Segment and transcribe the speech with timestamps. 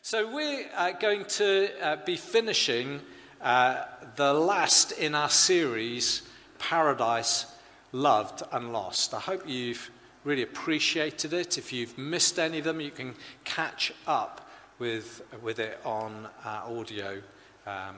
[0.00, 3.00] So, we're uh, going to uh, be finishing
[3.42, 6.22] uh, the last in our series,
[6.58, 7.46] Paradise
[7.90, 9.12] Loved and Lost.
[9.12, 9.90] I hope you've
[10.22, 11.58] really appreciated it.
[11.58, 17.20] If you've missed any of them, you can catch up with, with it on audio.
[17.66, 17.96] Um,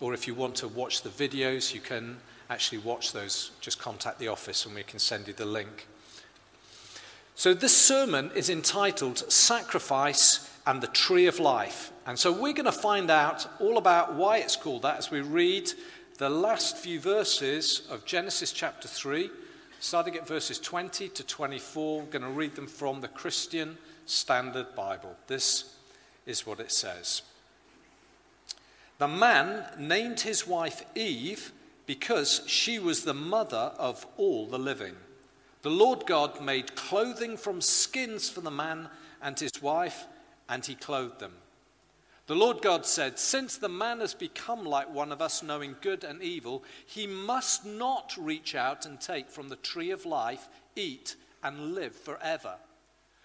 [0.00, 2.18] or if you want to watch the videos, you can
[2.50, 3.50] actually watch those.
[3.62, 5.88] Just contact the office and we can send you the link.
[7.34, 11.92] So, this sermon is entitled Sacrifice and the tree of life.
[12.06, 15.20] And so we're going to find out all about why it's called that as we
[15.20, 15.70] read
[16.18, 19.30] the last few verses of Genesis chapter 3,
[19.80, 22.02] starting at verses 20 to 24.
[22.02, 25.16] I'm going to read them from the Christian Standard Bible.
[25.26, 25.76] This
[26.26, 27.22] is what it says
[28.98, 31.52] The man named his wife Eve
[31.86, 34.94] because she was the mother of all the living.
[35.62, 38.88] The Lord God made clothing from skins for the man
[39.22, 40.04] and his wife
[40.50, 41.32] and he clothed them.
[42.26, 46.04] The Lord God said, Since the man has become like one of us, knowing good
[46.04, 51.16] and evil, he must not reach out and take from the tree of life, eat,
[51.42, 52.56] and live forever.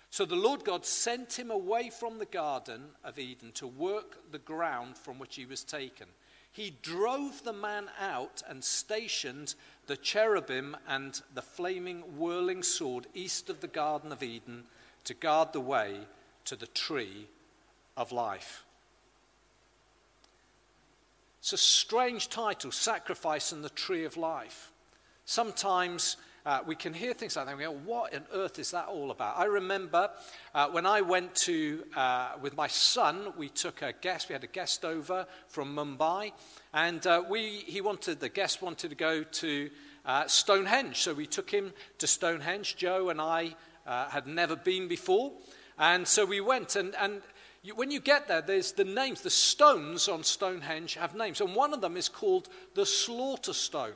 [0.09, 4.39] So the Lord God sent him away from the Garden of Eden to work the
[4.39, 6.07] ground from which he was taken.
[6.52, 9.55] He drove the man out and stationed
[9.88, 14.63] the cherubim and the flaming, whirling sword east of the Garden of Eden
[15.03, 16.00] to guard the way
[16.45, 17.27] to the tree
[17.97, 18.63] of life.
[21.39, 24.71] It's a strange title, Sacrifice and the Tree of Life.
[25.25, 28.71] Sometimes uh, we can hear things like that and we go, what on earth is
[28.71, 29.38] that all about?
[29.38, 30.09] I remember
[30.53, 34.43] uh, when I went to, uh, with my son, we took a guest, we had
[34.43, 36.31] a guest over from Mumbai,
[36.73, 39.69] and uh, we, he wanted, the guest wanted to go to
[40.05, 40.97] uh, Stonehenge.
[40.97, 42.75] So we took him to Stonehenge.
[42.75, 43.55] Joe and I
[43.88, 45.31] uh, had never been before.
[45.78, 47.22] And so we went, and, and
[47.64, 51.56] you, when you get there, there's the names, the stones on Stonehenge have names, and
[51.56, 53.94] one of them is called the Slaughter Stone.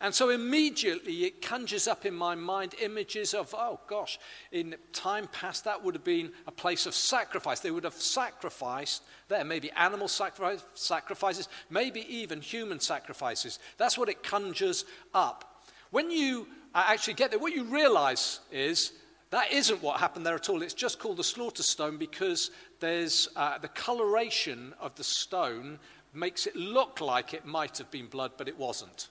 [0.00, 4.20] And so immediately it conjures up in my mind images of, oh gosh,
[4.52, 7.58] in time past that would have been a place of sacrifice.
[7.58, 13.58] They would have sacrificed there, maybe animal sacrifice, sacrifices, maybe even human sacrifices.
[13.76, 15.64] That's what it conjures up.
[15.90, 18.92] When you uh, actually get there, what you realize is
[19.30, 20.62] that isn't what happened there at all.
[20.62, 22.50] It's just called the slaughter stone because
[22.80, 25.78] there's uh, the coloration of the stone
[26.14, 29.08] makes it look like it might have been blood, but it wasn't.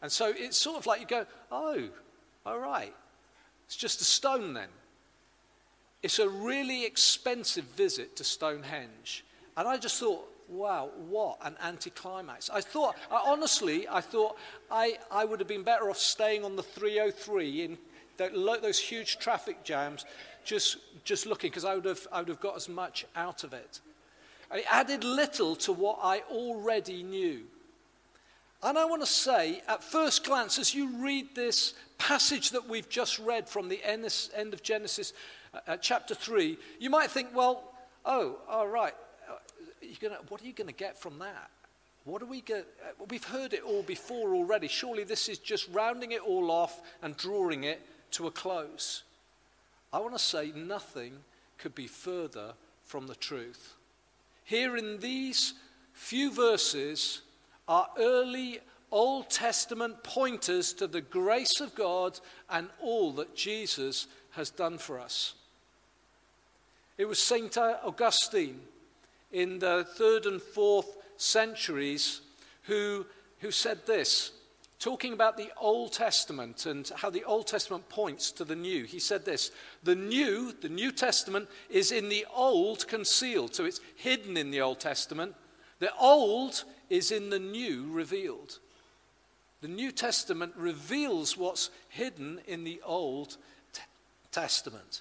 [0.00, 1.88] And so it's sort of like you go, oh,
[2.46, 2.94] all right.
[3.66, 4.68] It's just a stone then.
[6.02, 9.24] It's a really expensive visit to Stonehenge.
[9.56, 12.50] And I just thought, wow, what an anticlimax.
[12.50, 14.36] I thought, I, honestly, I thought
[14.70, 17.78] I, I would have been better off staying on the 303 in
[18.16, 20.04] those huge traffic jams,
[20.44, 23.52] just, just looking, because I, would have, I would have got as much out of
[23.52, 23.80] it.
[24.52, 27.44] It added little to what I already knew.
[28.62, 32.88] And I want to say, at first glance, as you read this passage that we've
[32.88, 35.12] just read from the end of Genesis
[35.52, 37.74] uh, uh, chapter 3, you might think, well,
[38.06, 38.94] oh, all right,
[39.30, 39.36] uh,
[40.00, 41.50] gonna, what are you going to get from that?
[42.04, 42.64] What are we going
[43.08, 44.68] We've heard it all before already.
[44.68, 47.80] Surely this is just rounding it all off and drawing it
[48.14, 49.02] to a close.
[49.92, 51.12] I want to say nothing
[51.58, 53.74] could be further from the truth.
[54.44, 55.54] Here in these
[55.92, 57.22] few verses
[57.68, 58.60] are early
[58.90, 65.00] Old Testament pointers to the grace of God and all that Jesus has done for
[65.00, 65.34] us.
[66.96, 67.56] It was St.
[67.58, 68.60] Augustine
[69.32, 72.20] in the third and fourth centuries
[72.64, 73.06] who,
[73.40, 74.32] who said this
[74.78, 78.84] talking about the Old Testament and how the Old Testament points to the New.
[78.84, 79.50] He said this
[79.82, 83.54] The New, the New Testament, is in the Old concealed.
[83.54, 85.34] So it's hidden in the Old Testament.
[85.78, 88.58] The Old is in the New revealed.
[89.60, 93.38] The New Testament reveals what's hidden in the Old
[93.72, 93.80] t-
[94.30, 95.00] Testament.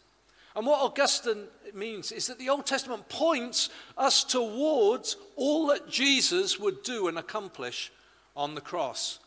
[0.56, 6.60] And what Augustine means is that the Old Testament points us towards all that Jesus
[6.60, 7.92] would do and accomplish
[8.36, 9.20] on the cross.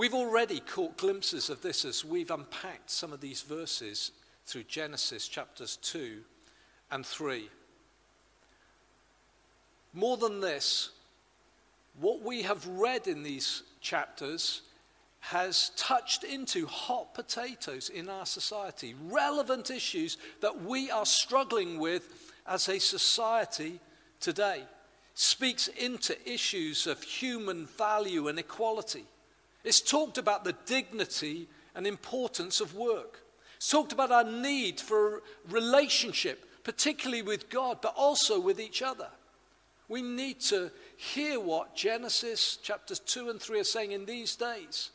[0.00, 4.12] We've already caught glimpses of this as we've unpacked some of these verses
[4.46, 6.22] through Genesis chapters 2
[6.90, 7.50] and 3.
[9.92, 10.88] More than this,
[12.00, 14.62] what we have read in these chapters
[15.18, 22.32] has touched into hot potatoes in our society, relevant issues that we are struggling with
[22.46, 23.78] as a society
[24.18, 24.62] today
[25.12, 29.04] speaks into issues of human value and equality.
[29.64, 33.20] It's talked about the dignity and importance of work.
[33.56, 38.82] It's talked about our need for a relationship, particularly with God, but also with each
[38.82, 39.08] other.
[39.88, 44.90] We need to hear what Genesis chapters 2 and 3 are saying in these days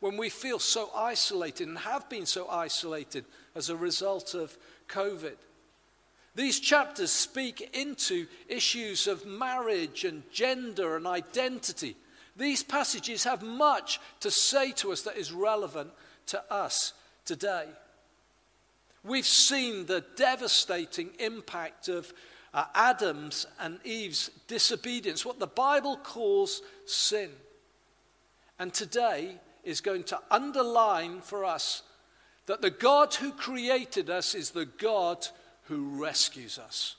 [0.00, 3.24] when we feel so isolated and have been so isolated
[3.54, 4.56] as a result of
[4.88, 5.36] COVID.
[6.34, 11.96] These chapters speak into issues of marriage and gender and identity.
[12.36, 15.90] These passages have much to say to us that is relevant
[16.26, 16.92] to us
[17.24, 17.66] today.
[19.02, 22.12] We've seen the devastating impact of
[22.52, 27.30] uh, Adam's and Eve's disobedience, what the Bible calls sin.
[28.58, 31.82] And today is going to underline for us
[32.46, 35.26] that the God who created us is the God
[35.64, 36.96] who rescues us.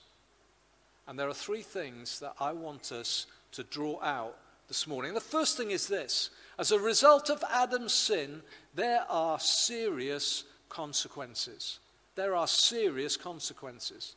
[1.07, 4.37] And there are three things that I want us to draw out
[4.67, 5.13] this morning.
[5.13, 6.29] The first thing is this
[6.59, 8.41] as a result of Adam's sin,
[8.75, 11.79] there are serious consequences
[12.17, 14.15] there are serious consequences.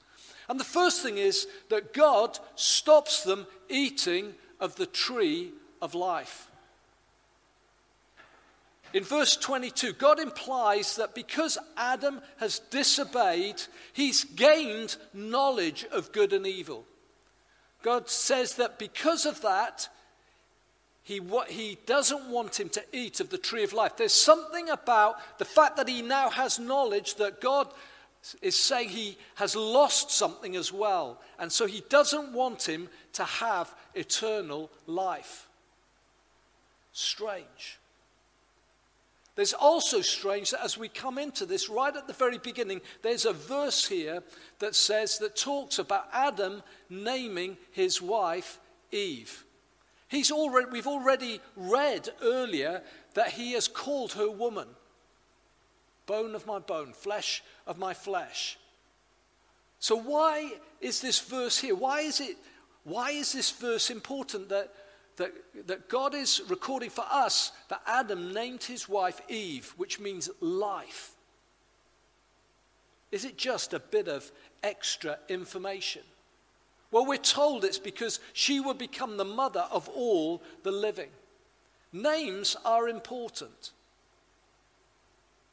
[0.48, 6.48] And the first thing is that God stops them eating of the tree of life.
[8.92, 13.62] In verse 22, God implies that because Adam has disobeyed,
[13.92, 16.84] he's gained knowledge of good and evil.
[17.82, 19.88] God says that because of that,
[21.10, 23.96] he, he doesn't want him to eat of the tree of life.
[23.96, 27.66] There's something about the fact that he now has knowledge that God
[28.40, 31.20] is saying he has lost something as well.
[31.36, 35.48] And so he doesn't want him to have eternal life.
[36.92, 37.80] Strange.
[39.34, 43.24] There's also strange that as we come into this, right at the very beginning, there's
[43.24, 44.22] a verse here
[44.60, 48.60] that says, that talks about Adam naming his wife
[48.92, 49.44] Eve.
[50.10, 52.82] He's already, we've already read earlier
[53.14, 54.66] that he has called her woman
[56.06, 58.58] bone of my bone, flesh of my flesh.
[59.78, 61.76] So why is this verse here?
[61.76, 62.36] Why is it
[62.82, 64.72] why is this verse important that,
[65.16, 65.32] that,
[65.66, 71.12] that God is recording for us that Adam named his wife Eve, which means life?
[73.12, 74.28] Is it just a bit of
[74.62, 76.02] extra information?
[76.90, 81.10] Well, we're told it's because she would become the mother of all the living.
[81.92, 83.70] Names are important.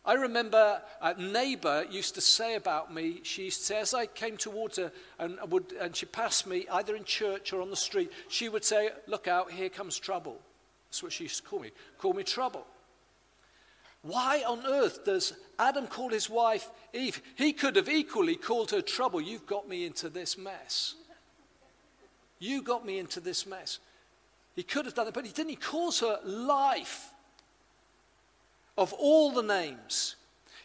[0.08, 4.06] I remember a neighbor used to say about me, she used to say, as I
[4.06, 7.76] came towards her and, would, and she passed me either in church or on the
[7.76, 10.40] street, she would say, Look out, here comes trouble.
[10.88, 11.72] That's what she used to call me.
[11.98, 12.66] Call me trouble.
[14.02, 17.22] Why on earth does Adam call his wife Eve?
[17.36, 19.20] He could have equally called her trouble.
[19.20, 20.96] You've got me into this mess.
[22.40, 23.80] You got me into this mess.
[24.56, 25.52] He could have done it, but he didn't.
[25.52, 27.12] He calls her life
[28.78, 30.16] of all the names.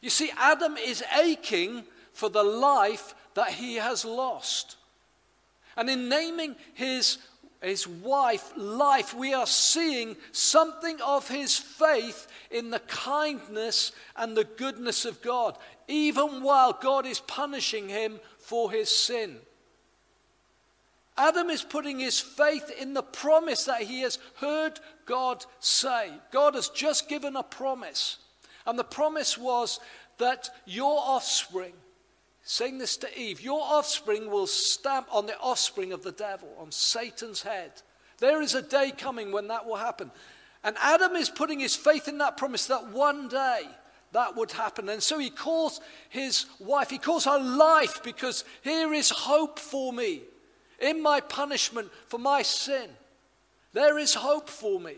[0.00, 4.76] You see, Adam is aching for the life that he has lost.
[5.76, 7.18] And in naming his,
[7.62, 14.44] his wife life, we are seeing something of his faith in the kindness and the
[14.44, 15.56] goodness of God,
[15.88, 19.38] even while God is punishing him for his sin.
[21.16, 26.10] Adam is putting his faith in the promise that he has heard God say.
[26.30, 28.18] God has just given a promise.
[28.66, 29.78] And the promise was
[30.18, 31.74] that your offspring,
[32.42, 36.72] saying this to Eve, your offspring will stamp on the offspring of the devil, on
[36.72, 37.72] Satan's head.
[38.18, 40.10] There is a day coming when that will happen.
[40.64, 43.62] And Adam is putting his faith in that promise that one day
[44.12, 44.88] that would happen.
[44.88, 49.92] And so he calls his wife, he calls her life because here is hope for
[49.92, 50.22] me
[50.82, 52.90] in my punishment for my sin.
[53.72, 54.96] There is hope for me.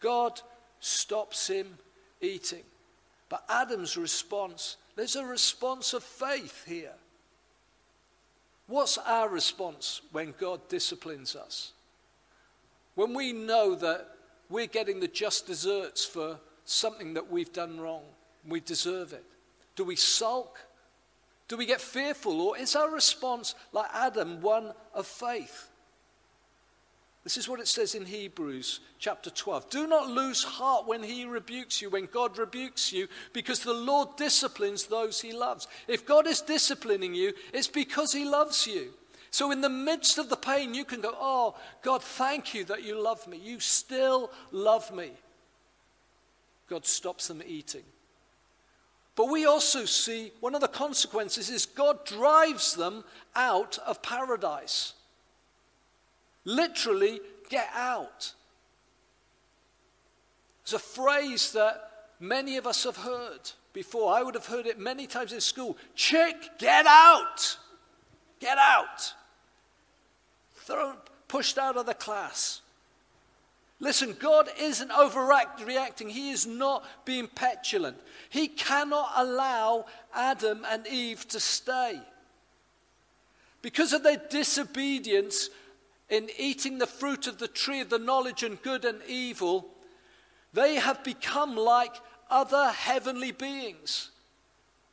[0.00, 0.40] God
[0.80, 1.76] stops him
[2.22, 2.62] eating.
[3.28, 6.94] But Adam's response, there's a response of faith here.
[8.68, 11.72] What's our response when God disciplines us?
[12.94, 14.08] When we know that
[14.48, 18.02] we're getting the just deserts for something that we've done wrong,
[18.46, 19.24] we deserve it.
[19.76, 20.58] Do we sulk?
[21.48, 22.40] Do we get fearful?
[22.40, 25.70] Or is our response, like Adam, one of faith?
[27.24, 29.68] This is what it says in Hebrews chapter 12.
[29.70, 34.16] Do not lose heart when he rebukes you, when God rebukes you, because the Lord
[34.16, 35.68] disciplines those he loves.
[35.88, 38.94] If God is disciplining you, it's because he loves you.
[39.30, 42.82] So, in the midst of the pain, you can go, Oh, God, thank you that
[42.82, 43.36] you love me.
[43.36, 45.10] You still love me.
[46.68, 47.84] God stops them eating.
[49.18, 53.02] But we also see one of the consequences is God drives them
[53.34, 54.92] out of paradise.
[56.44, 57.18] Literally,
[57.50, 58.32] get out.
[60.62, 63.40] It's a phrase that many of us have heard
[63.72, 64.14] before.
[64.14, 67.56] I would have heard it many times in school Chick, get out!
[68.38, 69.14] Get out!
[70.54, 70.94] Thrown,
[71.26, 72.60] pushed out of the class.
[73.80, 76.10] Listen, God isn't overreacting.
[76.10, 77.96] He is not being petulant.
[78.28, 82.00] He cannot allow Adam and Eve to stay.
[83.62, 85.50] Because of their disobedience
[86.08, 89.68] in eating the fruit of the tree of the knowledge of good and evil,
[90.52, 91.94] they have become like
[92.30, 94.10] other heavenly beings.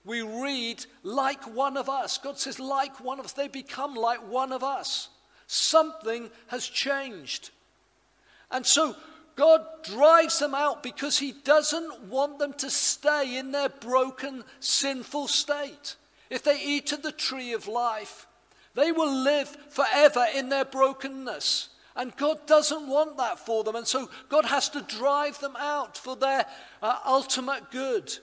[0.04, 2.20] We read, like one of us.
[2.20, 3.34] God says, like one of us.
[3.34, 5.10] They become like one of us.
[5.48, 7.50] Something has changed.
[8.52, 8.96] And so
[9.36, 15.28] God drives them out because He doesn't want them to stay in their broken, sinful
[15.28, 15.96] state.
[16.30, 18.28] If they eat of the tree of life,
[18.74, 21.70] they will live forever in their brokenness.
[21.98, 23.76] And God doesn't want that for them.
[23.76, 26.46] And so God has to drive them out for their
[26.82, 28.14] uh, ultimate good.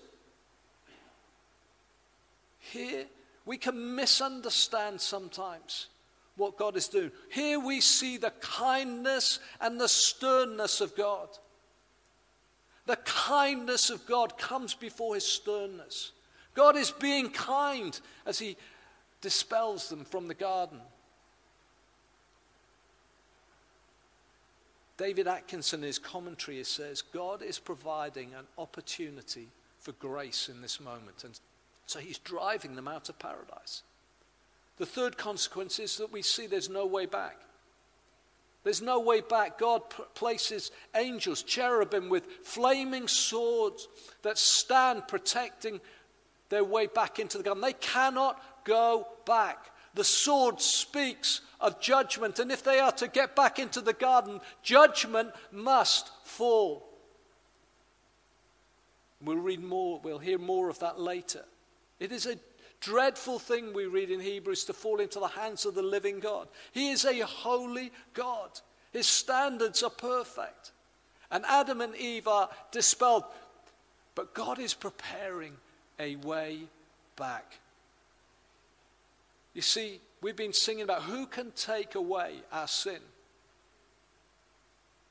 [2.59, 3.07] Here,
[3.47, 5.88] we can misunderstand sometimes
[6.42, 7.11] what God is doing.
[7.30, 11.28] Here we see the kindness and the sternness of God.
[12.87, 16.12] The kindness of God comes before his sternness.
[16.54, 18.56] God is being kind as he
[19.20, 20.80] dispels them from the garden.
[24.99, 30.80] David Atkinson, in his commentary, says God is providing an opportunity for grace in this
[30.80, 31.25] moment.
[31.25, 31.38] And
[31.87, 33.82] so he's driving them out of paradise.
[34.79, 37.37] The third consequence is that we see there's no way back.
[38.64, 39.59] There's no way back.
[39.59, 39.83] God
[40.14, 43.88] places angels, cherubim, with flaming swords
[44.23, 45.81] that stand protecting
[46.49, 47.62] their way back into the garden.
[47.62, 49.71] They cannot go back.
[49.95, 54.41] The sword speaks of judgment, and if they are to get back into the garden,
[54.62, 56.88] judgment must fall.
[59.21, 61.45] We'll read more, we'll hear more of that later.
[62.00, 62.37] It is a
[62.82, 66.48] dreadful thing we read in Hebrews to fall into the hands of the living God.
[66.72, 68.50] He is a holy God,
[68.92, 70.72] His standards are perfect.
[71.30, 73.24] And Adam and Eve are dispelled,
[74.14, 75.54] but God is preparing
[75.98, 76.58] a way
[77.16, 77.58] back.
[79.54, 83.00] You see, we've been singing about who can take away our sin.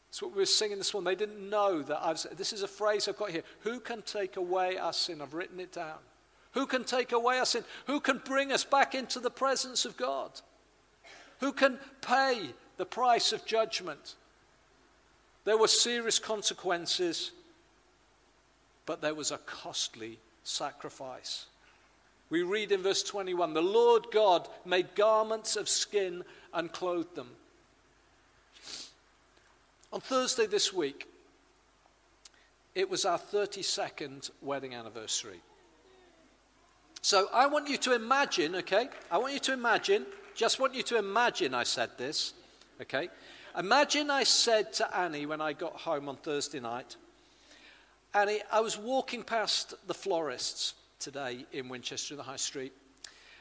[0.09, 1.05] That's what we were singing this morning.
[1.05, 3.43] They didn't know that I've, this is a phrase I've got here.
[3.61, 5.21] Who can take away our sin?
[5.21, 5.97] I've written it down.
[6.53, 7.63] Who can take away our sin?
[7.87, 10.31] Who can bring us back into the presence of God?
[11.39, 14.15] Who can pay the price of judgment?
[15.45, 17.31] There were serious consequences,
[18.85, 21.45] but there was a costly sacrifice.
[22.29, 27.29] We read in verse 21 the Lord God made garments of skin and clothed them.
[29.93, 31.07] On Thursday this week,
[32.75, 35.41] it was our 32nd wedding anniversary.
[37.01, 38.87] So I want you to imagine, okay?
[39.09, 40.05] I want you to imagine,
[40.35, 42.33] just want you to imagine I said this,
[42.79, 43.09] okay?
[43.57, 46.95] Imagine I said to Annie when I got home on Thursday night,
[48.13, 52.73] Annie, I was walking past the florists today in Winchester in the High Street,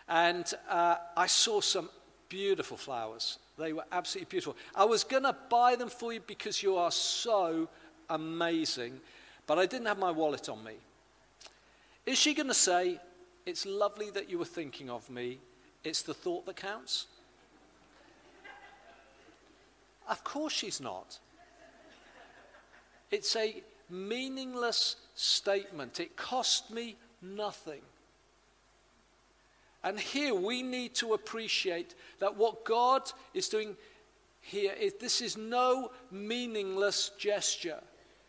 [0.08, 1.90] and uh, I saw some
[2.28, 3.38] beautiful flowers.
[3.58, 4.56] They were absolutely beautiful.
[4.74, 7.68] I was going to buy them for you because you are so
[8.08, 9.00] amazing,
[9.46, 10.74] but I didn't have my wallet on me.
[12.06, 12.98] Is she going to say,
[13.50, 15.40] it's lovely that you were thinking of me.
[15.82, 17.08] It's the thought that counts.
[20.08, 21.18] Of course, she's not.
[23.10, 25.98] It's a meaningless statement.
[25.98, 27.82] It cost me nothing.
[29.82, 33.76] And here we need to appreciate that what God is doing
[34.40, 37.80] here is this is no meaningless gesture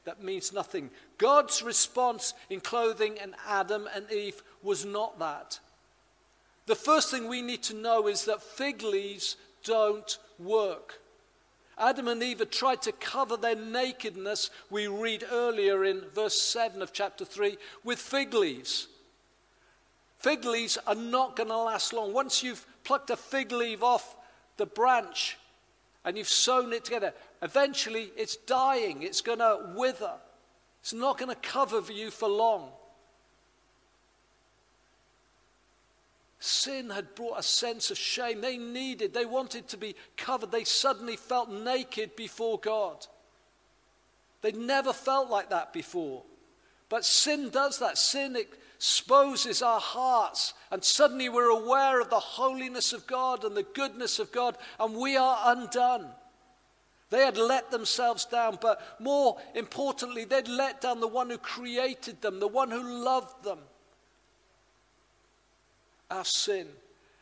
[0.06, 0.90] that means nothing.
[1.18, 5.60] God's response in clothing and Adam and Eve was not that.
[6.66, 11.00] The first thing we need to know is that fig leaves don't work.
[11.78, 16.82] Adam and Eve had tried to cover their nakedness, we read earlier in verse 7
[16.82, 18.88] of chapter 3, with fig leaves.
[20.20, 22.14] Fig leaves are not going to last long.
[22.14, 24.16] Once you've plucked a fig leaf off
[24.58, 25.38] the branch
[26.04, 30.14] and you've sewn it together, eventually it's dying, it's going to wither,
[30.82, 32.72] it's not going to cover for you for long.
[36.44, 38.42] Sin had brought a sense of shame.
[38.42, 40.52] They needed, they wanted to be covered.
[40.52, 43.06] They suddenly felt naked before God.
[44.42, 46.24] They'd never felt like that before.
[46.92, 47.98] But sin does that.
[47.98, 53.64] Sin exposes our hearts, and suddenly we're aware of the holiness of God and the
[53.64, 56.10] goodness of God, and we are undone.
[57.10, 62.22] They had let themselves down, but more importantly, they'd let down the one who created
[62.22, 63.60] them, the one who loved them.
[66.10, 66.68] our sin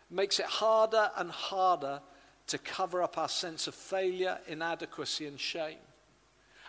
[0.09, 2.01] makes it harder and harder
[2.47, 5.77] to cover up our sense of failure, inadequacy, and shame.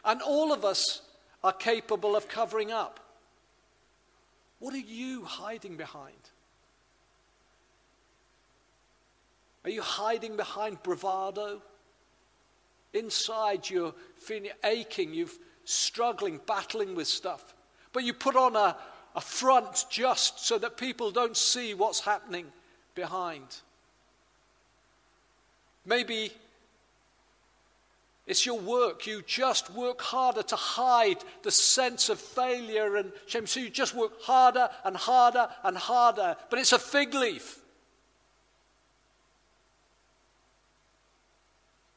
[0.04, 1.00] And all of us
[1.42, 3.00] are capable of covering up.
[4.58, 6.14] What are you hiding behind?
[9.64, 11.62] Are you hiding behind bravado?
[12.92, 15.28] Inside, you're feeling aching, you're
[15.64, 17.54] struggling, battling with stuff.
[17.92, 18.76] But you put on a,
[19.14, 22.46] a front just so that people don't see what's happening
[22.94, 23.46] behind.
[25.86, 26.32] Maybe
[28.30, 29.08] it's your work.
[29.08, 33.44] You just work harder to hide the sense of failure and shame.
[33.48, 36.36] So you just work harder and harder and harder.
[36.48, 37.58] But it's a fig leaf.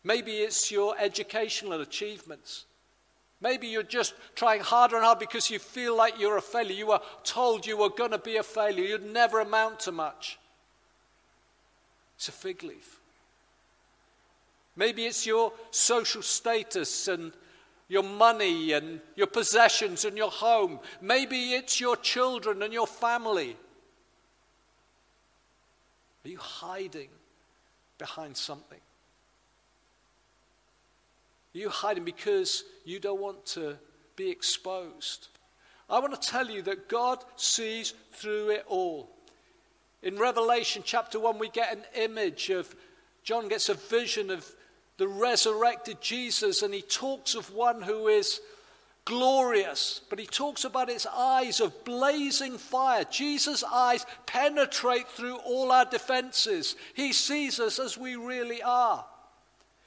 [0.04, 2.66] Maybe it's your educational achievements.
[3.40, 6.74] Maybe you're just trying harder and harder because you feel like you're a failure.
[6.74, 8.84] You were told you were going to be a failure.
[8.84, 10.40] You'd never amount to much.
[12.16, 13.03] It's a fig leaf.
[14.75, 17.32] Maybe it's your social status and
[17.88, 20.80] your money and your possessions and your home.
[21.01, 23.56] Maybe it's your children and your family.
[26.25, 27.10] Are you hiding
[27.98, 28.80] behind something?
[31.53, 33.77] Are you hiding because you don't want to
[34.15, 35.27] be exposed?
[35.89, 39.10] I want to tell you that God sees through it all.
[40.01, 42.74] In Revelation chapter 1, we get an image of,
[43.24, 44.50] John gets a vision of
[44.98, 48.40] the resurrected Jesus, and he talks of one who is
[49.06, 53.04] glorious, but he talks about his eyes of blazing fire.
[53.06, 56.76] Jesus' eyes penetrate through all our defenses.
[56.94, 59.06] He sees us as we really are.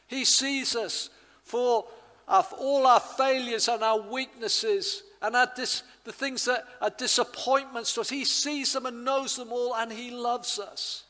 [0.06, 1.08] He sees us
[1.42, 1.86] for,
[2.28, 6.90] our, for all our failures and our weaknesses and our dis, the things that are
[6.90, 8.10] disappointments to us.
[8.10, 11.04] He sees them and knows them all, and he loves us.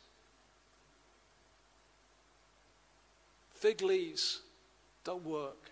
[3.56, 4.40] Fig leaves
[5.04, 5.70] don't work.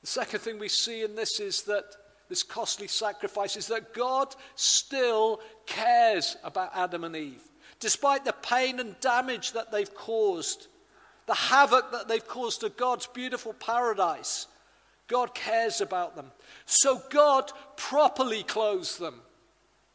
[0.00, 1.84] The second thing we see in this is that
[2.28, 7.42] this costly sacrifice is that God still cares about Adam and Eve.
[7.80, 10.68] Despite the pain and damage that they've caused,
[11.26, 14.46] the havoc that they've caused to God's beautiful paradise,
[15.08, 16.30] God cares about them.
[16.64, 19.20] So God properly clothes them.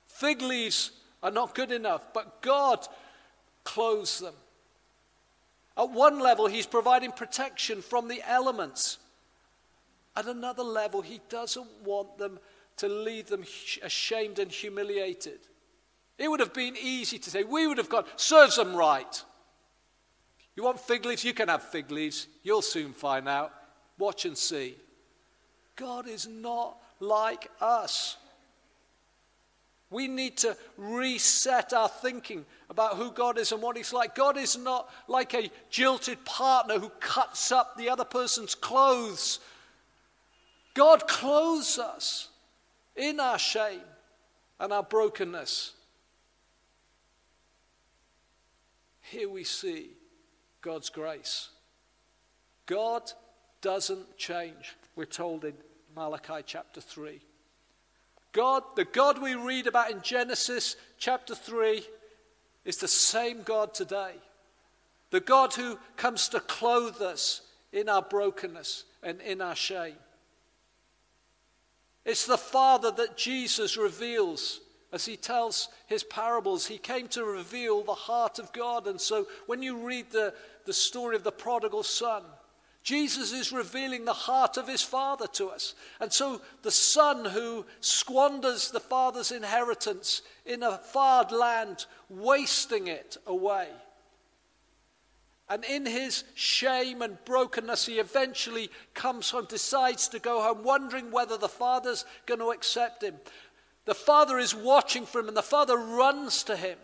[0.07, 0.91] Fig leaves
[1.23, 2.85] are not good enough, but God
[3.63, 4.33] clothes them.
[5.79, 8.97] At one level, he's providing protection from the elements.
[10.13, 12.37] At another level, he doesn't want them
[12.77, 13.45] to leave them
[13.81, 15.39] ashamed and humiliated.
[16.17, 19.23] It would have been easy to say, we would have gone, serves them right.
[20.57, 21.23] You want fig leaves?
[21.23, 22.27] You can have fig leaves.
[22.43, 23.53] You'll soon find out.
[23.97, 24.75] Watch and see.
[25.77, 28.17] God is not like us.
[29.91, 34.13] We need to reset our thinking about who God is and what He's like.
[34.13, 39.39] God is not like a jilted partner who cuts up the other person's clothes.
[40.75, 42.29] God clothes us
[42.95, 43.81] in our shame
[44.59, 45.73] and our brokenness.
[49.01, 49.89] Here we see
[50.61, 51.49] God's grace.
[52.67, 53.11] God
[53.61, 55.55] doesn't change, we're told in
[55.95, 57.19] Malachi chapter 3.
[58.31, 61.83] God, the God we read about in Genesis chapter 3,
[62.65, 64.13] is the same God today.
[65.11, 69.95] The God who comes to clothe us in our brokenness and in our shame.
[72.05, 74.61] It's the Father that Jesus reveals
[74.91, 76.65] as he tells his parables.
[76.65, 78.87] He came to reveal the heart of God.
[78.87, 80.33] And so when you read the,
[80.65, 82.23] the story of the prodigal son,
[82.83, 85.75] Jesus is revealing the heart of his father to us.
[85.99, 93.17] And so the son who squanders the father's inheritance in a far land, wasting it
[93.27, 93.67] away.
[95.49, 101.11] And in his shame and brokenness, he eventually comes home, decides to go home, wondering
[101.11, 103.15] whether the father's going to accept him.
[103.85, 106.77] The father is watching for him, and the father runs to him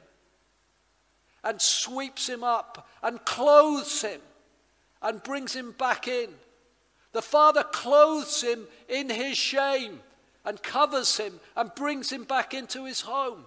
[1.43, 4.19] and sweeps him up and clothes him
[5.06, 6.30] and brings him back in.
[7.13, 10.02] The Father clothes him in his shame
[10.44, 13.46] and covers him and brings him back into his home.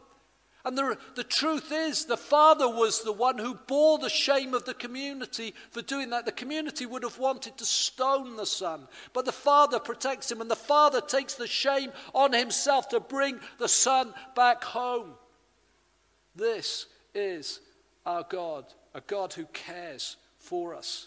[0.64, 4.64] And the, the truth is, the father was the one who bore the shame of
[4.64, 6.27] the community for doing that.
[6.27, 10.51] The community would have wanted to stone the son, but the father protects him, and
[10.51, 15.12] the father takes the shame on himself to bring the son back home.
[16.35, 17.61] This is
[18.05, 21.07] our God, a God who cares for us.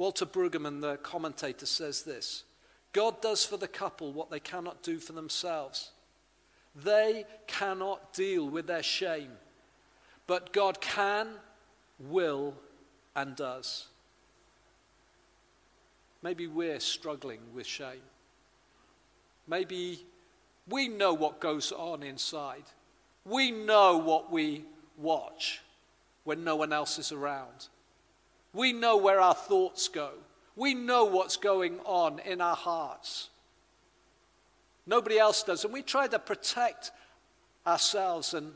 [0.00, 2.44] Walter Brueggemann, the commentator, says this
[2.94, 5.90] God does for the couple what they cannot do for themselves.
[6.74, 9.32] They cannot deal with their shame.
[10.26, 11.28] But God can,
[11.98, 12.54] will,
[13.14, 13.88] and does.
[16.22, 18.00] Maybe we're struggling with shame.
[19.46, 20.06] Maybe
[20.66, 22.64] we know what goes on inside.
[23.26, 24.64] We know what we
[24.96, 25.60] watch
[26.24, 27.68] when no one else is around.
[28.52, 30.10] We know where our thoughts go.
[30.56, 33.30] We know what's going on in our hearts.
[34.86, 35.64] Nobody else does.
[35.64, 36.90] And we try to protect
[37.66, 38.52] ourselves and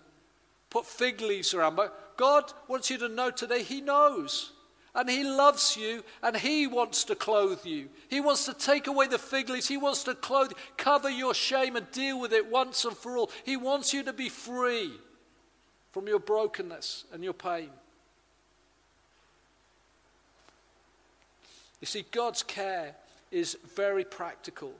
[0.70, 1.76] put fig leaves around.
[1.76, 4.52] But God wants you to know today He knows.
[4.96, 7.88] And He loves you and He wants to clothe you.
[8.09, 9.68] He wants to take away the fig leaves.
[9.68, 13.30] He wants to clothe, cover your shame and deal with it once and for all.
[13.44, 14.92] He wants you to be free
[15.92, 17.70] from your brokenness and your pain.
[21.84, 22.94] You see, God's care
[23.30, 24.72] is very practical.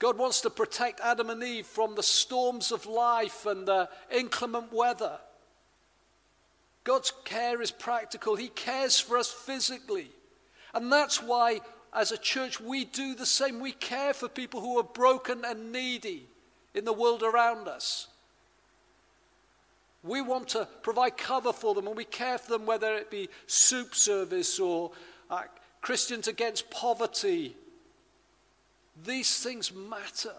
[0.00, 4.72] God wants to protect Adam and Eve from the storms of life and the inclement
[4.72, 5.20] weather.
[6.82, 8.34] God's care is practical.
[8.34, 10.10] He cares for us physically.
[10.74, 11.60] And that's why,
[11.94, 13.60] as a church, we do the same.
[13.60, 16.26] We care for people who are broken and needy
[16.74, 18.08] in the world around us.
[20.02, 23.28] We want to provide cover for them and we care for them, whether it be
[23.46, 24.92] soup service or
[25.28, 25.42] uh,
[25.82, 27.54] Christians Against Poverty
[29.04, 30.34] these things matter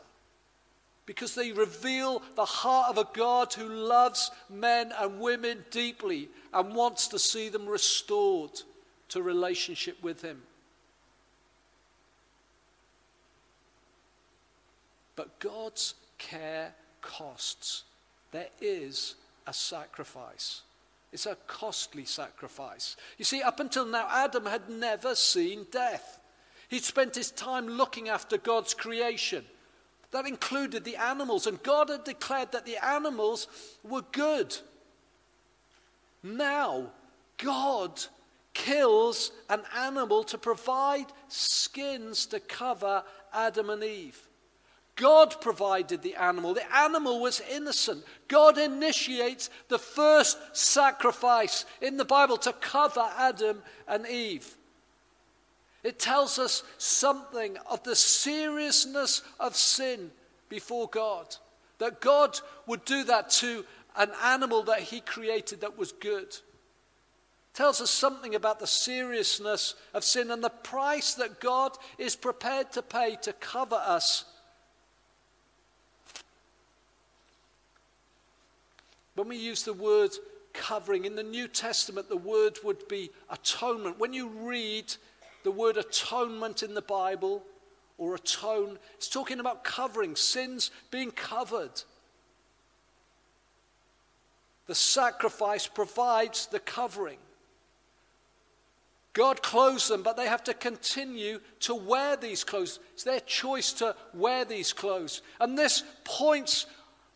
[1.05, 6.75] because they reveal the heart of a God who loves men and women deeply and
[6.75, 8.51] wants to see them restored
[9.09, 10.41] to relationship with Him.
[15.15, 17.83] But God's care costs.
[18.31, 19.15] There is
[19.47, 20.61] a sacrifice.
[21.11, 22.95] It's a costly sacrifice.
[23.17, 26.19] You see, up until now, Adam had never seen death.
[26.69, 29.43] He'd spent his time looking after God's creation.
[30.11, 33.47] That included the animals, and God had declared that the animals
[33.83, 34.55] were good.
[36.23, 36.91] Now,
[37.37, 38.01] God
[38.53, 44.27] kills an animal to provide skins to cover Adam and Eve.
[44.95, 46.53] God provided the animal.
[46.53, 48.03] The animal was innocent.
[48.27, 54.55] God initiates the first sacrifice in the Bible to cover Adam and Eve.
[55.83, 60.11] It tells us something of the seriousness of sin
[60.49, 61.35] before God.
[61.79, 66.27] That God would do that to an animal that he created that was good.
[66.27, 66.43] It
[67.55, 72.71] tells us something about the seriousness of sin and the price that God is prepared
[72.73, 74.25] to pay to cover us.
[79.21, 80.09] When we use the word
[80.51, 83.99] covering in the New Testament, the word would be atonement.
[83.99, 84.91] When you read
[85.43, 87.43] the word atonement in the Bible
[87.99, 91.83] or atone, it's talking about covering, sins being covered.
[94.65, 97.19] The sacrifice provides the covering.
[99.13, 102.79] God clothes them, but they have to continue to wear these clothes.
[102.93, 105.21] It's their choice to wear these clothes.
[105.39, 106.65] And this points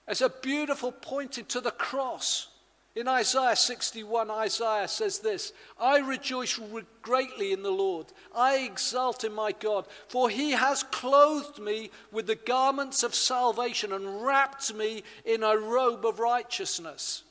[0.08, 2.48] as a beautiful pointing to the cross.
[2.96, 6.58] In Isaiah 61, Isaiah says this I rejoice
[7.02, 8.08] greatly in the Lord.
[8.34, 13.92] I exult in my God, for he has clothed me with the garments of salvation
[13.92, 17.24] and wrapped me in a robe of righteousness.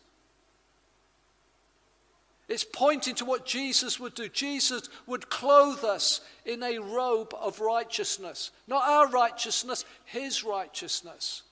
[2.46, 4.28] It's pointing to what Jesus would do.
[4.28, 8.50] Jesus would clothe us in a robe of righteousness.
[8.66, 11.42] Not our righteousness, his righteousness.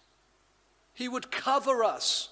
[0.95, 2.29] He would cover us.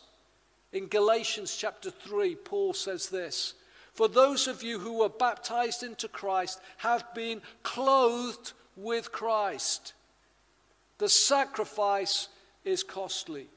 [0.73, 3.55] In Galatians chapter 3, Paul says this
[3.95, 9.95] For those of you who were baptized into Christ have been clothed with Christ.
[10.99, 12.29] The sacrifice
[12.65, 13.49] is costly.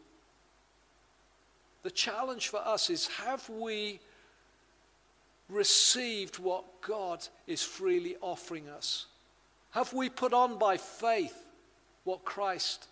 [1.83, 3.99] The challenge for us is have we
[5.49, 9.07] received what God is freely offering us?
[9.71, 11.37] Have we put on by faith
[12.05, 12.87] what Christ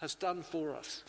[0.00, 1.02] has done for us?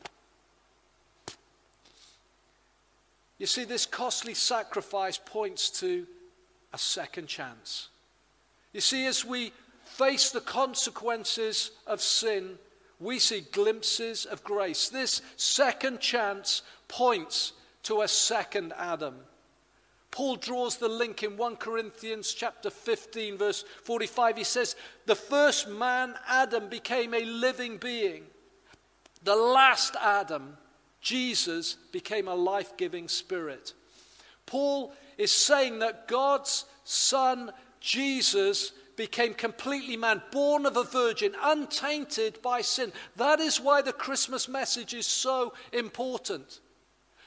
[3.37, 6.05] You see, this costly sacrifice points to
[6.73, 7.89] a second chance.
[8.73, 9.53] You see, as we
[9.85, 12.59] face the consequences of sin,
[12.99, 14.89] we see glimpses of grace.
[14.89, 19.15] This second chance points to a second Adam.
[20.11, 24.75] Paul draws the link in 1 Corinthians chapter 15 verse 45 he says
[25.05, 28.23] the first man Adam became a living being
[29.23, 30.57] the last Adam
[31.01, 33.73] Jesus became a life giving spirit.
[34.45, 42.41] Paul is saying that God's Son, Jesus, became completely man, born of a virgin, untainted
[42.41, 42.91] by sin.
[43.15, 46.59] That is why the Christmas message is so important.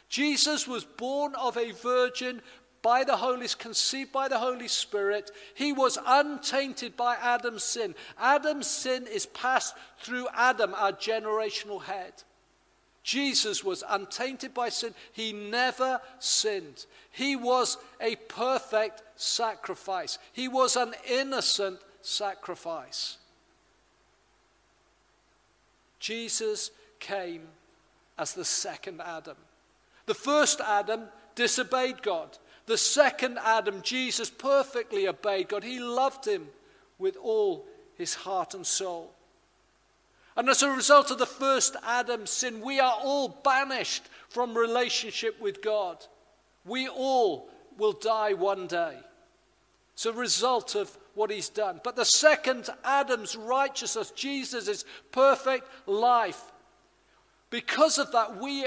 [0.09, 2.43] Jesus was born of a virgin
[2.83, 5.31] by the Holy, conceived by the Holy Spirit.
[5.55, 7.95] He was untainted by Adam's sin.
[8.21, 12.13] Adam's sin is passed through Adam, our generational head.
[13.03, 14.95] Jesus was untainted by sin.
[15.13, 16.87] He never sinned.
[17.11, 20.19] He was a perfect sacrifice.
[20.33, 23.19] He was an innocent sacrifice.
[25.99, 27.43] Jesus came
[28.19, 29.37] as the second Adam.
[30.07, 31.03] The first Adam
[31.35, 32.39] disobeyed God.
[32.67, 35.65] The second Adam, Jesus, perfectly obeyed God.
[35.65, 36.47] He loved him
[36.99, 39.13] with all his heart and soul.
[40.37, 45.41] And as a result of the first Adam's sin, we are all banished from relationship
[45.41, 46.05] with God.
[46.65, 48.97] We all will die one day.
[49.95, 51.81] It's a result of what he's done.
[51.85, 56.41] But the second Adam's righteousness, Jesus' perfect life,
[57.51, 58.67] because of that, we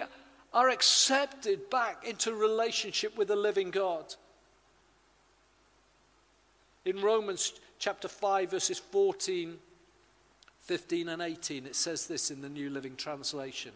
[0.56, 4.16] are accepted back into relationship with the living God.
[6.86, 9.58] In Romans chapter 5, verses 14
[10.62, 13.72] 15 and 18, it says this in the New Living Translation.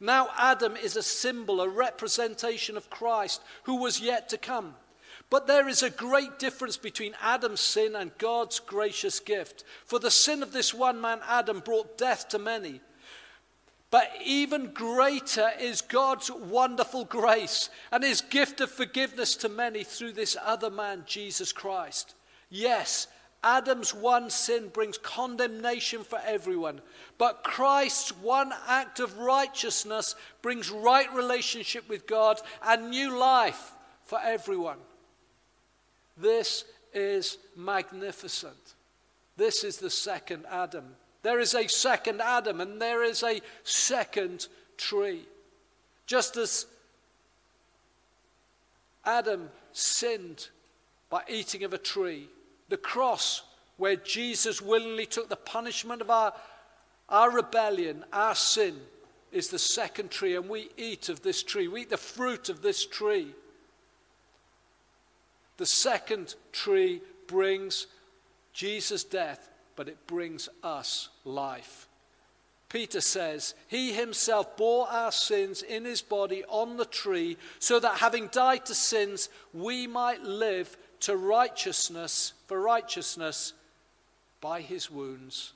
[0.00, 4.74] Now, Adam is a symbol, a representation of Christ who was yet to come.
[5.28, 9.64] But there is a great difference between Adam's sin and God's gracious gift.
[9.84, 12.80] For the sin of this one man, Adam, brought death to many.
[13.92, 20.12] But even greater is God's wonderful grace and his gift of forgiveness to many through
[20.12, 22.14] this other man, Jesus Christ.
[22.48, 23.06] Yes,
[23.44, 26.80] Adam's one sin brings condemnation for everyone,
[27.18, 33.72] but Christ's one act of righteousness brings right relationship with God and new life
[34.04, 34.78] for everyone.
[36.16, 38.74] This is magnificent.
[39.36, 40.96] This is the second Adam.
[41.22, 45.22] There is a second Adam and there is a second tree.
[46.06, 46.66] Just as
[49.04, 50.48] Adam sinned
[51.10, 52.28] by eating of a tree,
[52.68, 53.42] the cross,
[53.76, 56.32] where Jesus willingly took the punishment of our,
[57.08, 58.76] our rebellion, our sin,
[59.32, 61.66] is the second tree, and we eat of this tree.
[61.66, 63.34] We eat the fruit of this tree.
[65.56, 67.86] The second tree brings
[68.52, 71.88] Jesus' death, but it brings us life.
[72.68, 77.98] Peter says, He himself bore our sins in his body on the tree, so that
[77.98, 83.52] having died to sins, we might live to righteousness, for righteousness,
[84.40, 85.52] by his wounds,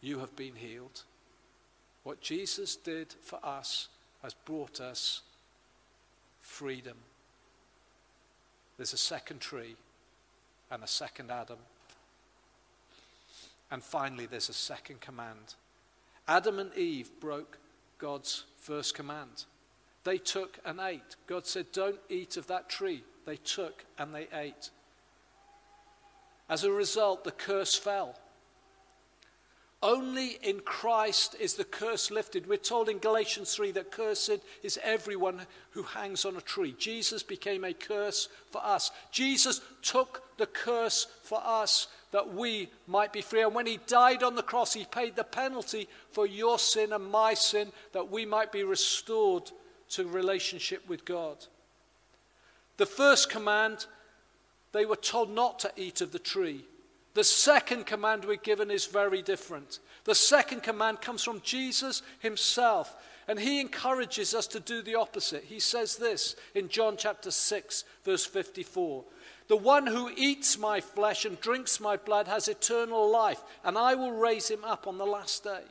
[0.00, 1.02] you have been healed.
[2.04, 3.88] What Jesus did for us
[4.22, 5.22] has brought us
[6.40, 6.96] freedom.
[8.76, 9.76] There's a second tree
[10.70, 11.58] and a second Adam.
[13.70, 15.54] And finally, there's a second command.
[16.26, 17.58] Adam and Eve broke
[17.98, 19.44] God's first command.
[20.04, 21.16] They took and ate.
[21.26, 24.70] God said, Don't eat of that tree they took and they ate.
[26.48, 28.18] As a result, the curse fell.
[29.82, 32.46] Only in Christ is the curse lifted.
[32.46, 35.40] We're told in Galatians 3 that cursed is everyone
[35.70, 36.74] who hangs on a tree.
[36.78, 38.90] Jesus became a curse for us.
[39.10, 43.42] Jesus took the curse for us that we might be free.
[43.42, 47.10] And when he died on the cross, he paid the penalty for your sin and
[47.10, 49.50] my sin that we might be restored
[49.90, 51.46] to relationship with God.
[52.76, 53.86] The first command,
[54.72, 56.64] they were told not to eat of the tree.
[57.14, 59.80] The second command we're given is very different.
[60.04, 62.96] The second command comes from Jesus himself,
[63.26, 65.44] and he encourages us to do the opposite.
[65.44, 69.04] He says this in John chapter 6, verse 54
[69.48, 73.94] The one who eats my flesh and drinks my blood has eternal life, and I
[73.94, 75.62] will raise him up on the last day.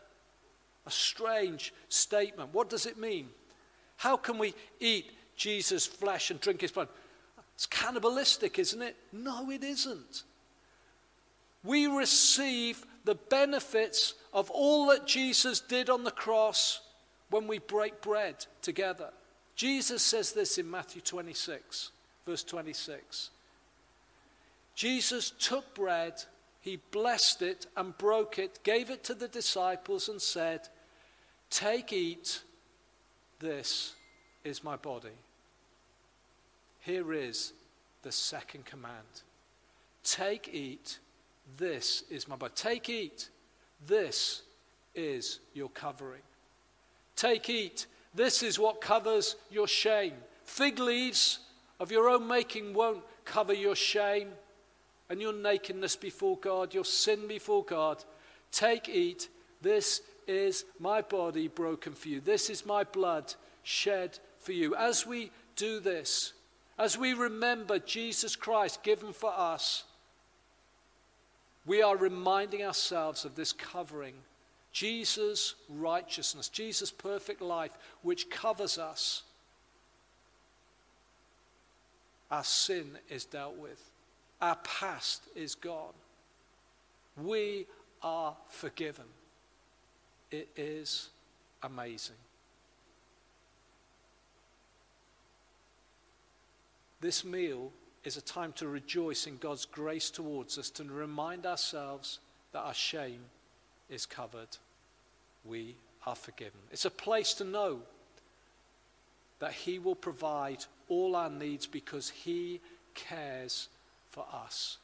[0.86, 2.54] A strange statement.
[2.54, 3.30] What does it mean?
[3.98, 6.90] How can we eat Jesus' flesh and drink his blood.
[7.56, 8.96] It's cannibalistic, isn't it?
[9.12, 10.24] No, it isn't.
[11.64, 16.82] We receive the benefits of all that Jesus did on the cross
[17.30, 19.10] when we break bread together.
[19.56, 21.92] Jesus says this in Matthew 26,
[22.26, 23.30] verse 26.
[24.76, 26.14] Jesus took bread,
[26.62, 30.70] he blessed it and broke it, gave it to the disciples, and said,
[31.50, 32.42] Take, eat,
[33.40, 33.96] this
[34.44, 35.10] is my body.
[36.80, 37.54] Here is
[38.04, 39.24] the second command
[40.04, 41.00] Take, eat,
[41.58, 42.54] this is my body.
[42.56, 43.30] Take, eat,
[43.86, 44.44] this
[44.96, 46.22] is your covering.
[47.16, 50.14] Take, eat, this is what covers your shame.
[50.44, 51.40] Fig leaves
[51.80, 54.30] of your own making won't cover your shame
[55.10, 58.04] and your nakedness before God, your sin before God.
[58.52, 59.30] Take, eat.
[59.62, 62.22] This is my body broken for you.
[62.22, 63.34] This is my blood
[63.64, 64.76] shed for you.
[64.76, 66.34] As we do this,
[66.78, 69.84] as we remember Jesus Christ given for us,
[71.66, 74.14] we are reminding ourselves of this covering.
[74.72, 79.24] Jesus' righteousness, Jesus' perfect life, which covers us.
[82.32, 83.90] Our sin is dealt with,
[84.42, 85.94] our past is gone.
[87.18, 87.66] We
[88.04, 89.06] are forgiven.
[90.32, 91.10] It is
[91.64, 92.16] amazing.
[97.02, 97.72] This meal
[98.04, 102.20] is a time to rejoice in God's grace towards us, to remind ourselves
[102.54, 103.22] that our shame
[103.90, 104.58] is covered.
[105.46, 105.76] We
[106.08, 106.60] are forgiven.
[106.72, 107.80] It's a place to know
[109.40, 112.62] that He will provide all our needs because He
[112.96, 113.68] cares
[114.12, 114.78] for us.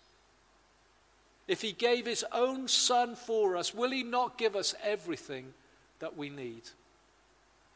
[1.47, 5.53] If He gave His own Son for us, will He not give us everything
[5.99, 6.63] that we need?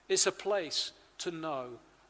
[0.09, 1.67] It's a place to know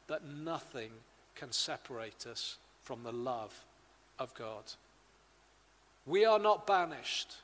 [0.07, 0.91] that nothing
[1.35, 2.57] can separate us
[2.89, 3.53] from the love
[4.17, 4.63] of God.
[6.07, 7.35] We are not banished.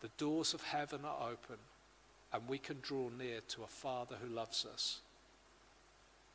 [0.00, 1.54] The doors of heaven are open,
[2.32, 5.02] and we can draw near to a Father who loves us.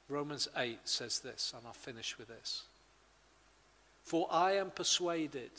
[0.07, 2.61] Romans 8 says this, and I'll finish with this.
[4.05, 5.51] For I am persuaded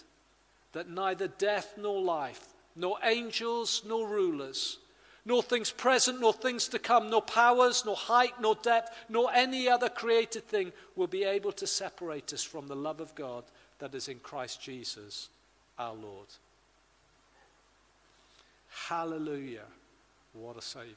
[0.72, 4.78] that neither death nor life, nor angels nor rulers,
[5.26, 9.68] nor things present, nor things to come, nor powers, nor height, nor depth, nor any
[9.68, 13.42] other created thing will be able to separate us from the love of God
[13.80, 15.28] that is in Christ Jesus
[15.78, 16.28] our Lord.
[18.88, 19.64] Hallelujah.
[20.32, 20.94] What a Savior.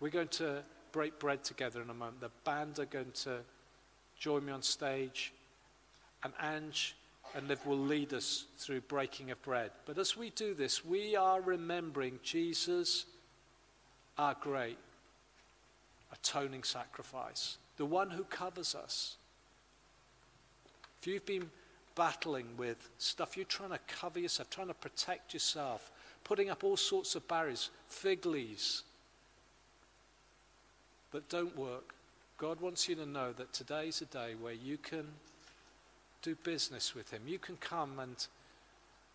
[0.00, 2.20] We're going to break bread together in a moment.
[2.20, 3.38] The band are going to
[4.18, 5.32] join me on stage,
[6.22, 6.94] and Ange
[7.34, 9.70] and Liv will lead us through breaking of bread.
[9.86, 13.06] But as we do this, we are remembering Jesus,
[14.16, 14.78] our great
[16.12, 19.16] atoning sacrifice, the one who covers us.
[21.00, 21.50] If you've been
[21.96, 25.90] battling with stuff, you're trying to cover yourself, trying to protect yourself,
[26.22, 28.84] putting up all sorts of barriers, fig leaves
[31.14, 31.94] that don't work,
[32.38, 35.06] God wants you to know that today's a day where you can
[36.24, 37.22] do business with him.
[37.26, 38.26] You can come and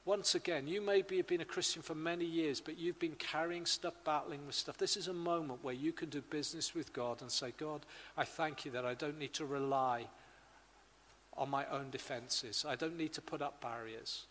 [0.06, 3.15] once again, you may be, have been a Christian for many years, but you've been
[3.15, 4.78] carrying stuff, battling with stuff.
[4.78, 7.82] This is a moment where you can do business with God and say, God,
[8.17, 10.08] I thank you that I don't need to rely
[11.38, 12.65] on my own defenses.
[12.67, 14.26] I don't need to put up barriers.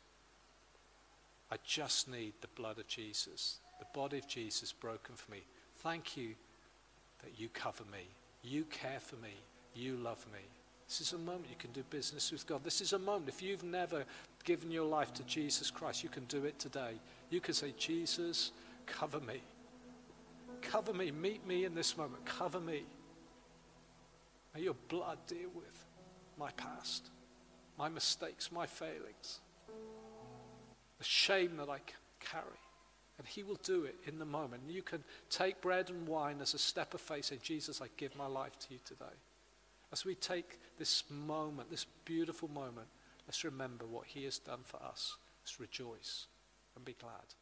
[1.53, 5.43] I just need the blood of Jesus, the body of Jesus broken for me.
[5.77, 6.31] Thank you
[7.23, 8.09] that you cover me.
[8.43, 9.35] You care for me.
[9.75, 10.41] You love me.
[10.89, 12.65] This is a moment you can do business with God.
[12.65, 13.29] This is a moment.
[13.29, 14.05] If you've never
[14.45, 16.93] given your life to Jesus Christ, you can do it today.
[17.29, 18.53] You can say, Jesus,
[18.87, 19.43] cover me.
[20.63, 21.11] Cover me.
[21.11, 22.25] Meet me in this moment.
[22.25, 22.85] Cover me.
[24.55, 25.85] May your blood deal with
[26.39, 27.11] my past,
[27.79, 29.41] my mistakes, my failings,
[30.97, 31.81] the shame that I
[32.19, 32.45] carry.
[33.19, 34.63] And he will do it in the moment.
[34.69, 38.17] You can take bread and wine as a step of faith, say, Jesus, I give
[38.17, 39.05] my life to you today.
[39.93, 42.89] As we take this moment, this beautiful moment,
[43.27, 45.17] let's remember what He has done for us.
[45.43, 46.27] Let's rejoice
[46.77, 47.35] and be glad.